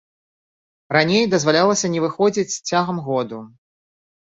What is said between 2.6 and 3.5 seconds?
цягам году.